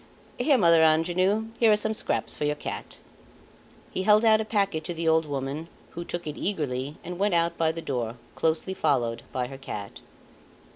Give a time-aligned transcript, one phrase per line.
[0.39, 2.97] "Here, Mother Angenoux, here are some scraps for your cat."
[3.91, 7.35] He held out a packet to the old woman, who took it eagerly and went
[7.35, 9.99] out by the door, closely followed by her cat.